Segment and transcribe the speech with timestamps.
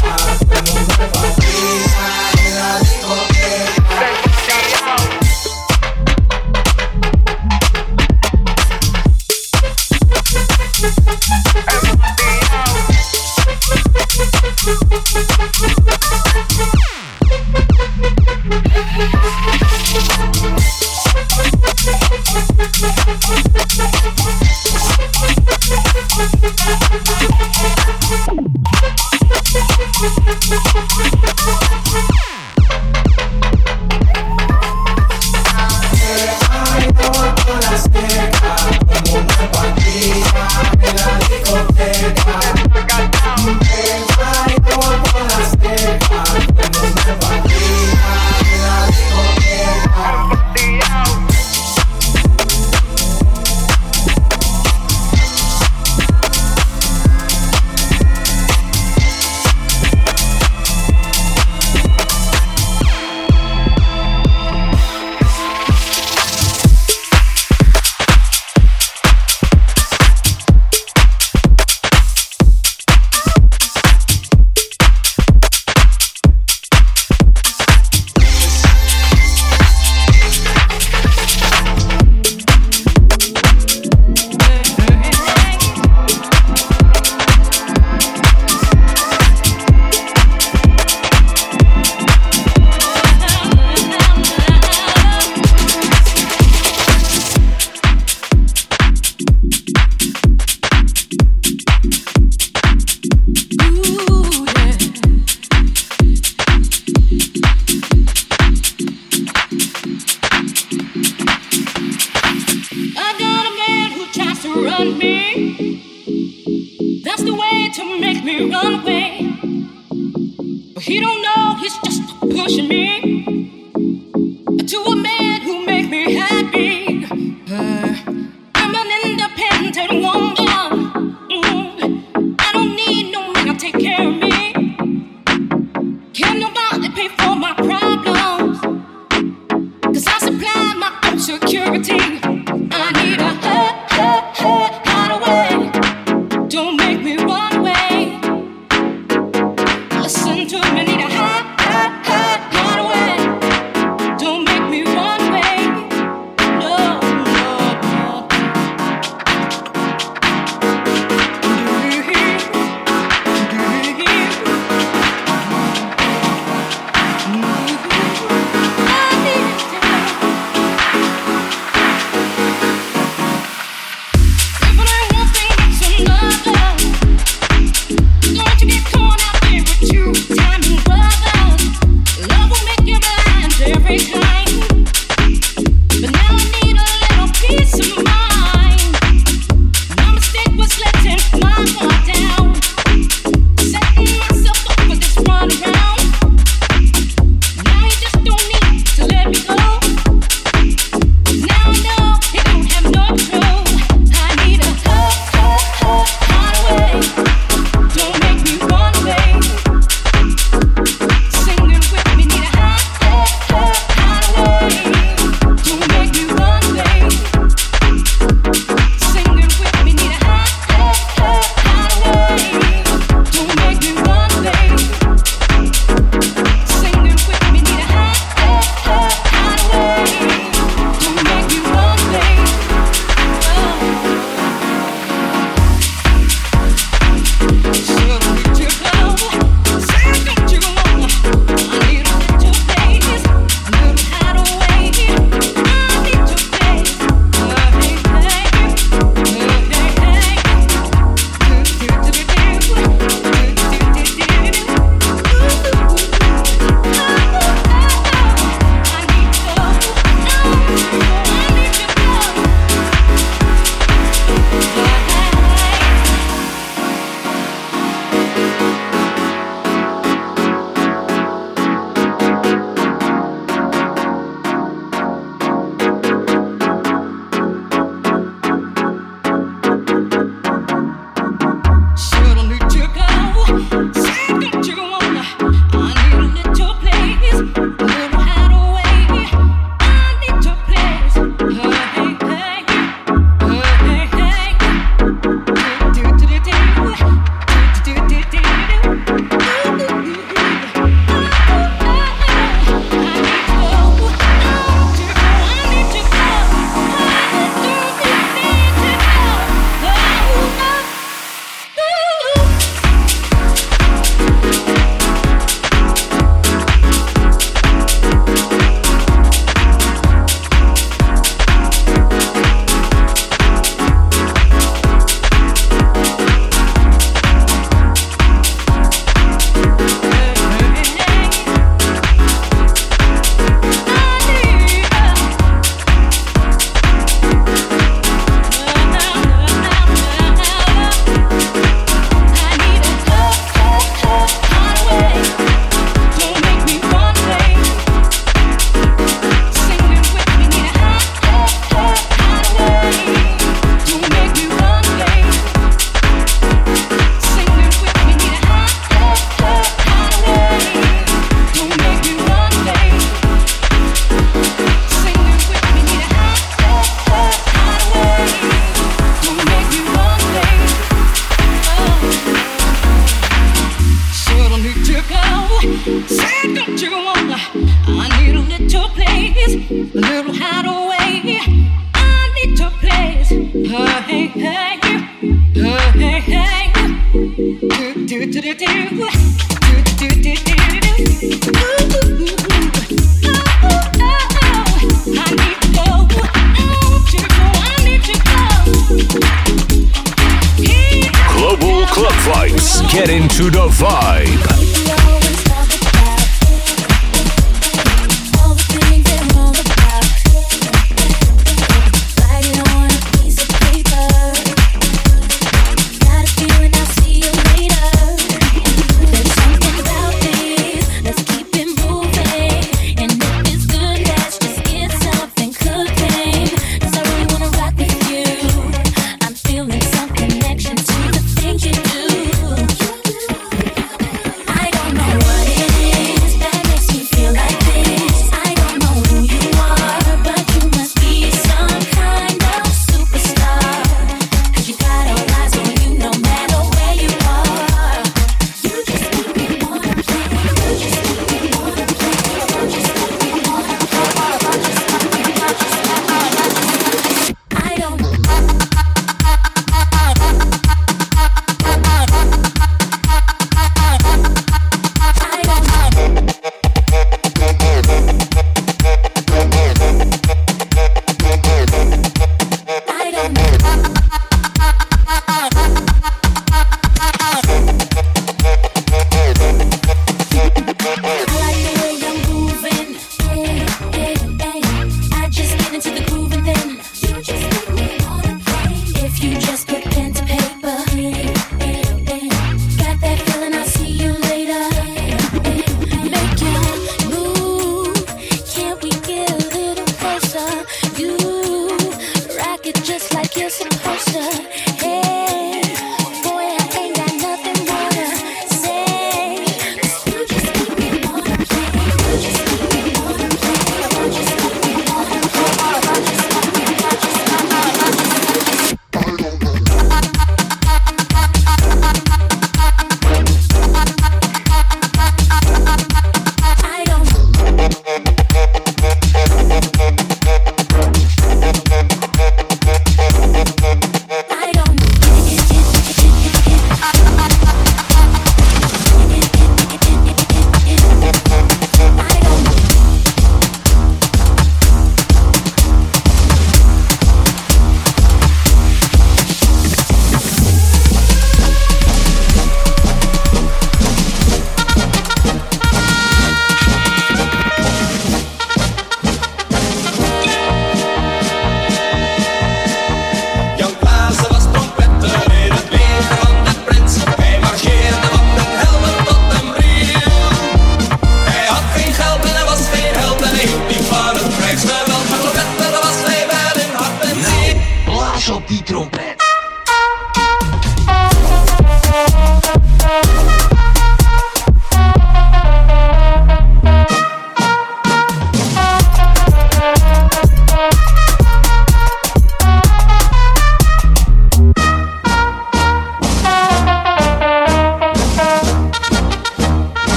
[0.00, 0.47] Thank you.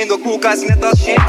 [0.00, 1.25] In de koelkast net als Shanky.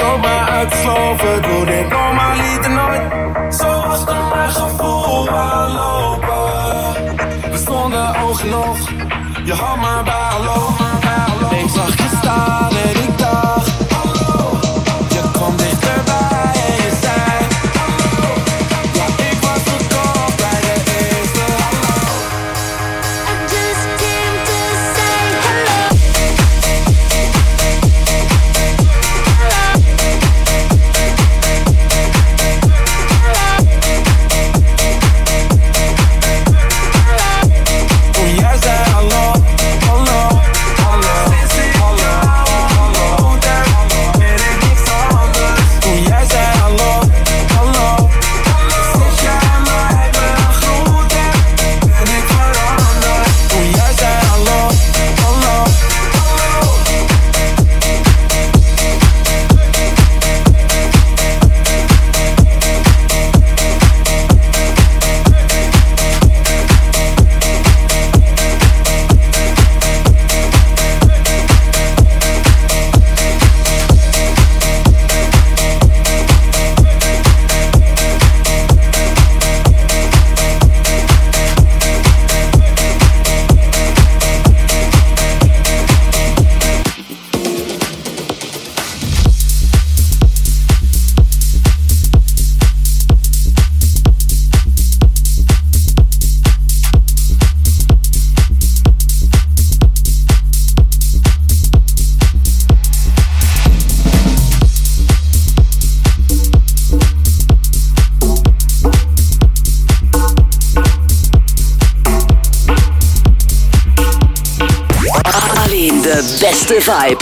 [0.00, 1.49] Me uit sloven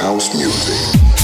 [0.00, 1.23] House music.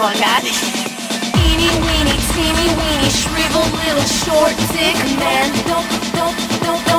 [0.00, 0.42] forgot.
[1.44, 5.52] Eeny weeny, teeny weeny, shrivel little short dick man.
[5.66, 6.89] Don't, don't, don't.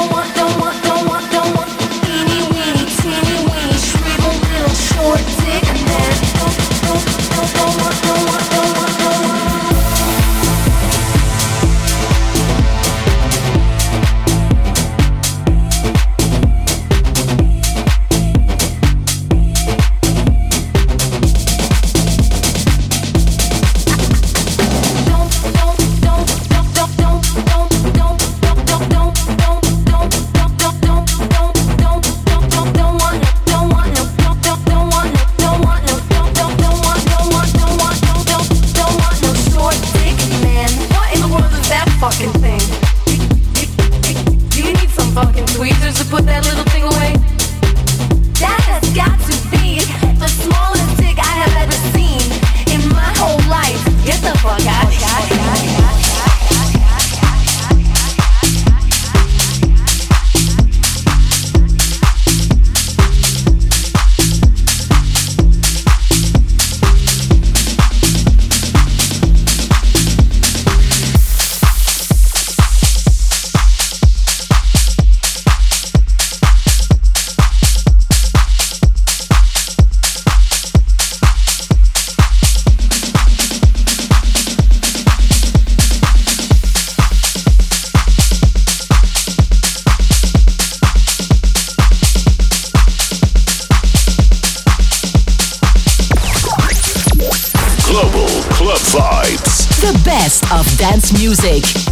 [101.32, 101.91] music.